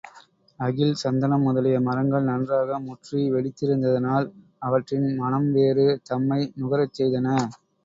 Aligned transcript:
அகில் 0.59 0.93
சந்தனம் 1.01 1.43
முதலிய 1.43 1.79
மரங்கள் 1.79 2.25
நன்றாக 2.29 2.79
முற்றி 2.87 3.21
வெடித்திருந்ததனால், 3.35 4.27
அவற்றின் 4.61 5.07
மணம்வேறு 5.21 5.87
தம்மை 6.11 6.41
நுகரச் 6.59 6.97
செய்தன. 6.99 7.27